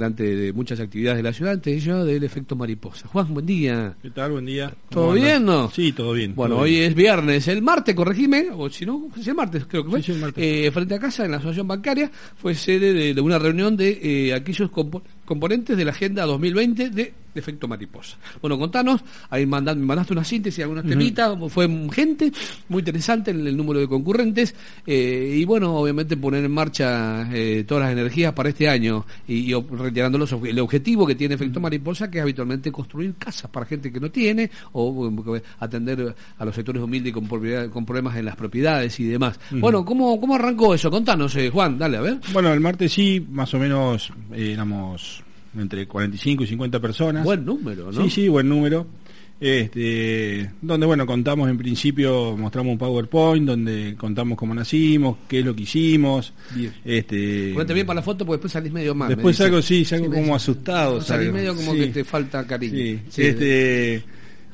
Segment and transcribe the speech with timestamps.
[0.00, 3.08] de muchas actividades de la ciudad, antes ello del efecto mariposa.
[3.08, 3.96] Juan, buen día.
[4.00, 4.32] ¿Qué tal?
[4.32, 4.72] Buen día.
[4.88, 5.70] ¿Todo bien, no?
[5.70, 6.34] Sí, todo bien.
[6.34, 6.84] Bueno, todo hoy bien.
[6.90, 7.48] es viernes.
[7.48, 10.00] El martes, corregime, o si no, es el martes, creo que fue.
[10.00, 10.44] Sí, sí, el martes.
[10.44, 13.98] Eh, frente a casa, en la Asociación Bancaria, fue sede de, de una reunión de
[14.28, 18.16] eh, aquellos compo- componentes de la Agenda 2020 de efecto mariposa.
[18.40, 19.00] Bueno, contanos,
[19.30, 22.32] ahí mandan- me mandaste una síntesis, algunas temitas, fue gente,
[22.68, 24.54] muy interesante el, el número de concurrentes,
[24.86, 29.52] eh, y bueno, obviamente poner en marcha eh, todas las energías para este año, y,
[29.52, 33.66] y reiterando los el objetivo que tiene efecto mariposa, que es habitualmente construir casas para
[33.66, 35.10] gente que no tiene, o
[35.60, 37.26] atender a los sectores humildes con,
[37.70, 39.38] con problemas en las propiedades y demás.
[39.50, 40.90] Bueno, ¿cómo, ¿cómo arrancó eso?
[40.90, 42.18] Contanos, eh, Juan, dale, a ver.
[42.32, 45.22] Bueno, el martes sí, más o menos eh, éramos
[45.56, 47.24] entre 45 y 50 personas.
[47.24, 48.02] Buen número, ¿no?
[48.04, 48.86] Sí, sí, buen número.
[49.40, 55.44] Este, donde bueno, contamos en principio, mostramos un PowerPoint donde contamos cómo nacimos, qué es
[55.44, 56.32] lo que hicimos.
[56.54, 56.72] Bien.
[56.84, 59.08] Este, Ponete bien para la foto porque después salís medio mal.
[59.08, 61.00] Después salgo, sí, salgo como asustado.
[61.00, 61.78] Salís medio como Sí.
[61.78, 62.74] que te falta cariño.
[62.76, 63.22] Sí, Sí.
[63.22, 64.02] este,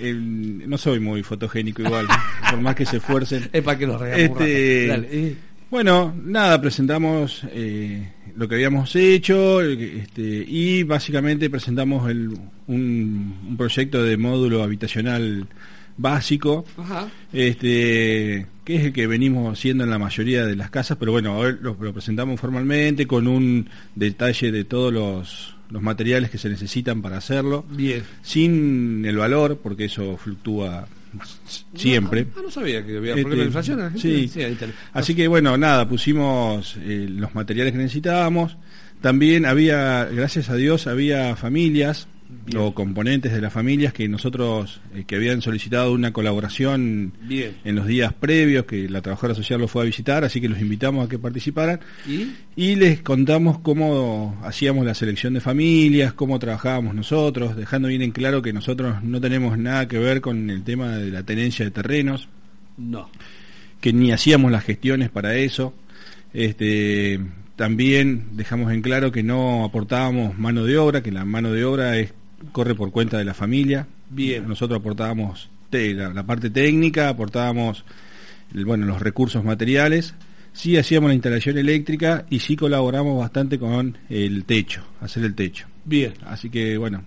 [0.00, 2.06] el- no soy muy fotogénico igual,
[2.50, 3.48] por más que se esfuercen.
[3.52, 4.86] Es para que nos Este.
[4.88, 5.36] Dale, eh.
[5.70, 12.28] Bueno, nada, presentamos eh, lo que habíamos hecho este, y básicamente presentamos el,
[12.68, 15.48] un, un proyecto de módulo habitacional
[15.96, 17.08] básico, Ajá.
[17.32, 21.32] este, que es el que venimos haciendo en la mayoría de las casas, pero bueno,
[21.32, 26.48] ahora lo, lo presentamos formalmente con un detalle de todos los, los materiales que se
[26.48, 28.02] necesitan para hacerlo, Bien.
[28.22, 30.86] sin el valor, porque eso fluctúa
[31.74, 32.26] siempre.
[32.36, 33.80] Ah, no sabía que había Este, inflación.
[33.80, 33.98] ¿eh?
[33.98, 34.30] sí.
[34.34, 34.66] está.
[34.92, 38.56] Así que bueno, nada, pusimos eh, los materiales que necesitábamos.
[39.00, 42.08] También había, gracias a Dios, había familias
[42.46, 42.58] Bien.
[42.62, 47.56] o componentes de las familias que nosotros, eh, que habían solicitado una colaboración Bien.
[47.64, 50.60] en los días previos, que la trabajadora social los fue a visitar, así que los
[50.60, 51.80] invitamos a que participaran.
[52.06, 52.28] ¿Y?
[52.56, 58.10] Y les contamos cómo hacíamos la selección de familias, cómo trabajábamos nosotros, dejando bien en
[58.12, 61.70] claro que nosotros no tenemos nada que ver con el tema de la tenencia de
[61.70, 62.28] terrenos
[62.76, 63.10] No.
[63.80, 65.74] que ni hacíamos las gestiones para eso.
[66.32, 67.20] Este,
[67.56, 71.96] también dejamos en claro que no aportábamos mano de obra, que la mano de obra
[71.98, 72.12] es,
[72.52, 73.86] corre por cuenta de la familia.
[74.10, 74.46] Bien.
[74.46, 77.84] Nosotros aportábamos te- la, la parte técnica, aportábamos
[78.54, 80.14] el- bueno, los recursos materiales,
[80.52, 85.66] sí hacíamos la instalación eléctrica y sí colaboramos bastante con el techo, hacer el techo.
[85.84, 86.12] Bien.
[86.26, 87.02] Así que bueno,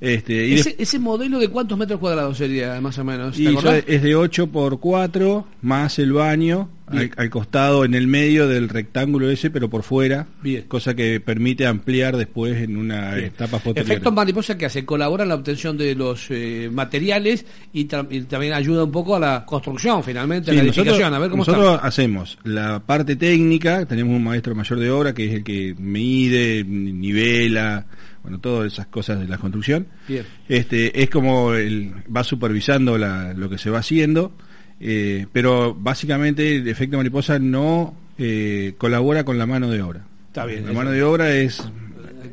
[0.00, 3.36] este, y Ese, ese modelo de cuántos metros cuadrados sería, más o menos?
[3.38, 6.70] Es de 8 por 4 más el baño
[7.16, 10.64] al, costado en el medio del rectángulo ese pero por fuera Bien.
[10.68, 13.26] cosa que permite ampliar después en una Bien.
[13.26, 17.84] etapa posterior Efecto mariposa que hace, colabora en la obtención de los eh, materiales y,
[17.84, 21.14] también ayuda un poco a la construcción, finalmente, a la edificación.
[21.14, 21.86] A ver cómo nosotros está.
[21.86, 26.64] hacemos la parte técnica tenemos un maestro mayor de obra que es el que mide
[26.64, 27.86] nivela
[28.22, 30.24] bueno todas esas cosas de la construcción Bien.
[30.48, 34.32] este es como el, va supervisando la- lo que se va haciendo
[34.80, 40.44] eh, pero básicamente el efecto mariposa no eh, colabora con la mano de obra Está
[40.44, 41.62] bien, la mano de obra es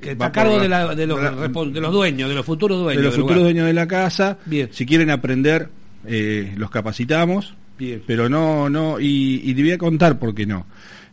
[0.02, 1.20] Que está a cargo de, la- de los,
[1.74, 3.02] de los dueños, de los futuros dueños.
[3.02, 3.44] de los futuros lugar.
[3.54, 4.70] dueños de la casa Bien.
[4.72, 5.70] si quieren aprender
[6.06, 8.04] eh, los capacitamos Bien.
[8.06, 10.66] pero no no y, y te voy a contar por qué no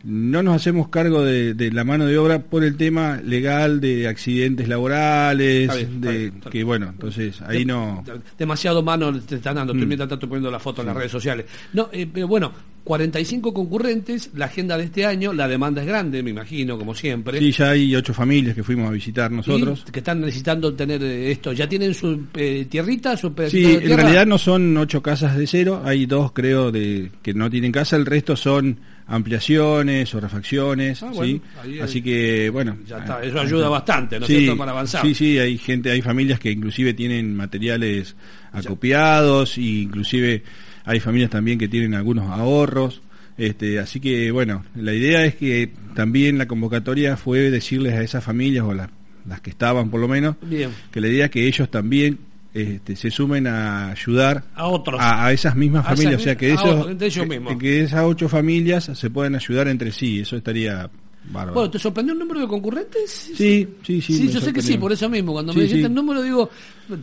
[0.03, 4.07] no nos hacemos cargo de, de la mano de obra por el tema legal de
[4.07, 6.67] accidentes laborales Está bien, está de bien, está que bien.
[6.67, 8.03] bueno entonces ahí no
[8.37, 9.87] Demasiado mano te están dando, tú Mm.
[9.87, 11.45] mientras tanto poniendo la foto en las redes sociales.
[11.73, 12.51] No, eh, pero bueno,
[12.83, 17.39] 45 concurrentes, la agenda de este año, la demanda es grande, me imagino, como siempre.
[17.39, 21.01] sí ya hay ocho familias que fuimos a visitar nosotros Y que están necesitando tener
[21.01, 21.53] eh, esto.
[21.53, 25.37] ¿Ya tienen su eh, tierrita, su pedacito Sí, de en realidad no son ocho casas
[25.37, 30.19] de cero, hay dos creo de que no tienen casa, el resto son ampliaciones o
[30.19, 31.79] refacciones, Ah, bueno, ¿sí?
[31.81, 35.01] Así que bueno, Ya está, ah, eso ayuda bastante, ¿no es sí, cierto?, para avanzar.
[35.05, 38.15] Sí, sí, hay gente, hay familias que inclusive tienen materiales
[38.51, 40.43] acopiados, e inclusive
[40.85, 43.01] hay familias también que tienen algunos ahorros.
[43.37, 48.23] Este, así que bueno, la idea es que también la convocatoria fue decirles a esas
[48.23, 48.89] familias o las,
[49.27, 50.69] las que estaban por lo menos Bien.
[50.91, 52.19] que la idea es que ellos también
[52.53, 54.99] este, se sumen a ayudar A otros.
[55.01, 57.27] a, a esas mismas familias, o sea que esos, ellos
[57.59, 60.89] que esas ocho familias se puedan ayudar entre sí, eso estaría
[61.31, 61.53] bárbaro.
[61.53, 63.31] Bueno, ¿te sorprendió el número de concurrentes?
[63.35, 64.23] Sí, sí, sí.
[64.23, 65.33] me yo sé que sí, por eso mismo.
[65.33, 65.87] Cuando Sí, me dijiste sí.
[65.87, 66.49] el número, digo,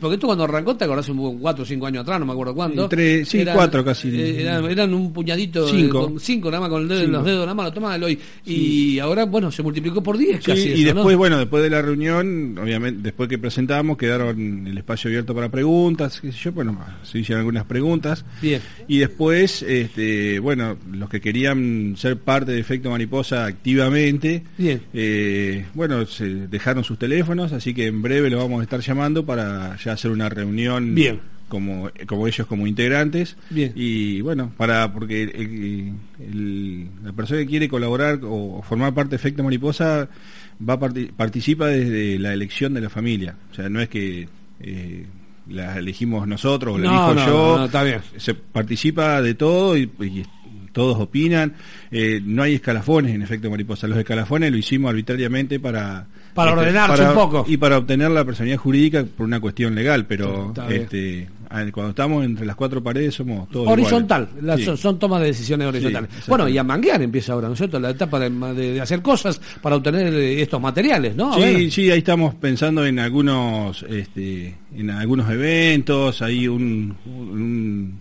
[0.00, 2.54] porque esto cuando arrancó, te acordás, un cuatro o cinco años atrás, no me acuerdo
[2.54, 2.82] cuánto.
[2.84, 4.08] Sí, tres- sí, cuatro casi.
[4.08, 6.02] eh, Eran, eran un puñadito, de- Cinco.
[6.06, 8.18] con cinco nada más con el dedo, los dedos de la mano, tomalo hoy.
[8.44, 10.68] Y ahora, bueno, se multiplicó por diez Sí, casi.
[10.68, 11.18] y eso, después, ¿no?
[11.18, 16.20] bueno, después de la reunión, obviamente, después que presentamos, quedaron el espacio abierto para preguntas,
[16.20, 18.24] qué sé yo, bueno, se hicieron algunas preguntas.
[18.42, 18.60] Bien.
[18.86, 24.42] Y después, este, bueno, los que querían ser parte de Efecto Mariposa activamente, gente.
[24.58, 24.80] Bien.
[24.92, 29.24] Eh, bueno, se dejaron sus teléfonos, así que en breve lo vamos a estar llamando
[29.24, 30.94] para ya hacer una reunión.
[30.94, 31.20] Bien.
[31.48, 33.72] Como, como ellos como integrantes Bien.
[33.74, 39.16] y bueno para porque el- el- la persona que quiere colaborar o formar parte de
[39.16, 40.08] efecto mariposa
[40.62, 44.28] va participa desde la elección de la familia o sea no es que
[44.60, 45.06] eh,
[45.48, 48.00] la elegimos nosotros o la No, elijo no, yo no, no, está bien.
[48.16, 50.22] se participa de todo y, y
[50.72, 51.54] todos opinan.
[51.90, 53.86] Eh, no hay escalafones en efecto mariposa.
[53.88, 57.44] Los escalafones lo hicimos arbitrariamente para Para ordenarse un poco.
[57.48, 60.06] y para obtener la personalidad jurídica por una cuestión legal.
[60.06, 61.28] Pero este,
[61.72, 64.64] cuando estamos entre las cuatro paredes somos todos Horizontal, Sí.
[64.64, 66.08] son, son tomas de decisiones horizontales.
[66.28, 67.80] bueno, y a manguear empieza ahora, ¿no es cierto?
[67.80, 71.34] La etapa de, de- de hacer cosas para obtener eh, estos materiales, ¿no?
[71.34, 71.56] A ver.
[71.56, 76.20] Sí, sí, ahí estamos pensando en algunos, este, en algunos eventos.
[76.20, 78.00] Un, un-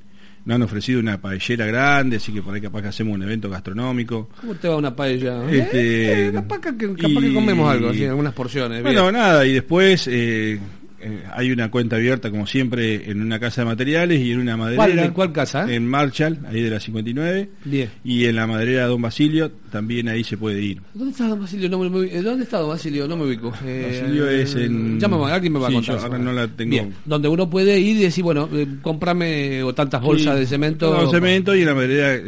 [0.50, 3.50] nos han ofrecido una paellera grande, así que por ahí capaz que hacemos un evento
[3.52, 4.30] gastronómico.
[4.42, 5.48] ¿Cómo te va una paella?
[5.50, 8.82] Este, Eh, capaz que, capaz que y- comemos algo, algunas porciones.
[8.82, 9.14] Bueno, bien.
[9.14, 10.60] nada, y después eh,
[11.02, 14.58] eh, hay una cuenta abierta, como siempre, en una casa de materiales y en una
[14.58, 14.86] maderera.
[14.86, 15.72] ¿Cuál- en cuál casa?
[15.74, 17.50] En Marshall, ahí de la 59.
[17.66, 17.90] Bien.
[18.04, 20.82] Y en la maderera Don Basilio, también ahí se puede ir.
[20.94, 21.70] ¿Dónde está Don Basilio?
[21.70, 23.08] No me, me- eh, ¿Dónde está Don Basilio?
[23.08, 23.54] No me ubico.
[23.66, 25.96] Eh, Basilio es en- ya me va- alguien me va a contar.
[25.98, 26.72] yo ahora no la tengo.
[26.72, 30.46] Bien, donde uno puede ir y decir, bueno, eh, comprame o tantas bolsas Sí, de
[30.48, 31.10] cemento.
[31.12, 32.20] cemento y en la maderera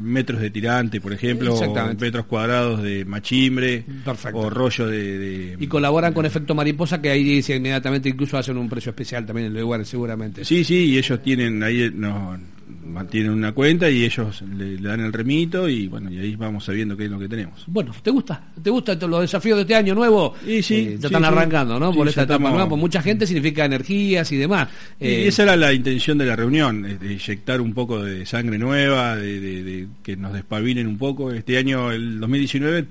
[0.00, 4.38] metros de tirante, por ejemplo, o metros cuadrados de machimbre, Perfecto.
[4.38, 5.18] o rollo de...
[5.18, 9.26] de- Y colaboran con Efecto Mariposa, que ahí dice inmediatamente incluso hacen un precio especial
[9.26, 10.44] también en el lugar, seguramente.
[10.44, 12.38] Sí, sí, y ellos tienen ahí, nos
[12.86, 16.64] mantienen una cuenta y ellos le, le dan el remito y bueno, y ahí vamos
[16.64, 17.64] sabiendo qué es lo que tenemos.
[17.66, 18.42] Bueno, ¿te gusta?
[18.62, 20.34] ¿Te gustan los desafíos de este año nuevo?
[20.46, 21.28] Y sí, Eh, ya sí, están sí.
[21.28, 21.90] arrancando, ¿no?
[21.92, 24.68] Sí, Por esta etapa nueva, por mucha gente significa energías y demás.
[25.00, 28.24] y Eh, esa era la intención de la reunión, eh, de inyectar un poco de
[28.26, 31.30] sangre nueva, de, de- de que nos despabilen un poco.
[31.32, 32.86] Este año, el 2019,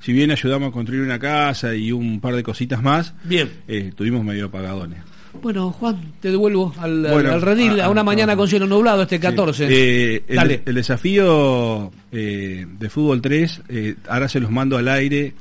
[0.00, 3.50] si bien ayudamos a construir una casa y un par de cositas más, Bien.
[3.68, 5.00] eh, tuvimos medio apagadones.
[5.42, 9.02] Bueno, Juan, te devuelvo al, al- Bueno, al redil a una mañana con cielo nublado
[9.02, 9.68] este 14.
[9.68, 9.72] Sí.
[9.74, 10.62] Eh, el, Dale.
[10.64, 15.34] el desafío eh, de fútbol 3, eh, ahora se los mando al aire.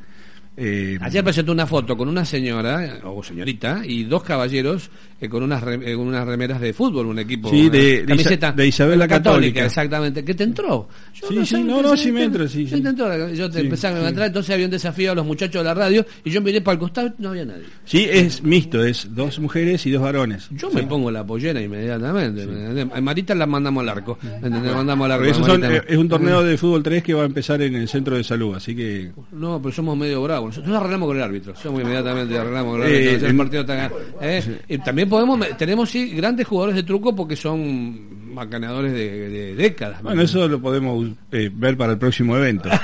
[0.58, 4.90] Eh, Ayer presentó una foto con una señora, o señorita, y dos caballeros
[5.22, 7.50] eh, con, unas re- eh, con unas remeras de fútbol, un equipo.
[7.50, 9.64] Sí, de- camiseta de Isabel la Católica.
[9.66, 10.88] Exactamente, que te entró.
[11.14, 12.76] Yo Sí, sí, sé, no, te- no, te- sí me entra, sí, sí.
[12.76, 14.08] entró, yo te Sí, empezaron a sí.
[14.10, 16.74] entrar, entonces había un desafío a los muchachos de la radio, y yo miré para
[16.74, 17.64] el costado y no había nadie.
[17.86, 20.48] Sí, es mixto, es dos mujeres y dos varones.
[20.52, 22.48] Yo me pongo la pollera inmediatamente.
[22.94, 24.18] A Marita la mandamos al arco.
[24.42, 25.34] mandamos al arco.
[25.46, 28.24] Son- es un torneo de fútbol 3 que va a empezar en el centro de
[28.24, 30.47] salud, así que No, pero somos medio bravos.
[30.48, 31.56] Nosotros arreglamos con el árbitro.
[31.56, 33.26] Somos inmediatamente arreglamos con el árbitro.
[33.26, 33.92] el en- partido está
[34.22, 34.58] ¿eh?
[34.68, 40.02] Y también podemos, tenemos sí grandes jugadores de truco porque son macaneadores de, de décadas.
[40.04, 42.70] bueno, eso lo podemos eh, ver para el próximo evento.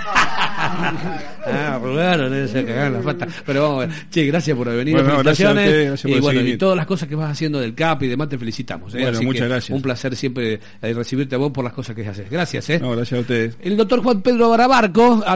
[1.45, 3.27] Ah, robaron esa cagaron la falta.
[3.45, 3.95] Pero vamos a ver.
[4.09, 5.03] Che, gracias por haber venido.
[5.03, 5.87] Bueno, gracias a felicitaciones.
[5.87, 8.07] gracias por y el bueno, y todas las cosas que vas haciendo del CAP y
[8.07, 8.93] demás te felicitamos.
[8.95, 8.99] ¿eh?
[9.01, 9.75] Bueno, Así muchas que gracias.
[9.75, 12.29] Un placer siempre recibirte a vos por las cosas que haces.
[12.29, 12.79] Gracias, ¿eh?
[12.79, 13.57] No, gracias a ustedes.
[13.61, 15.23] El doctor Juan Pedro Barabarco.